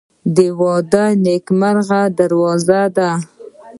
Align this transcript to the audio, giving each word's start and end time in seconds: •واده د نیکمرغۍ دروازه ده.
•واده 0.61 1.05
د 1.11 1.13
نیکمرغۍ 1.25 2.05
دروازه 2.19 2.81
ده. 2.95 3.09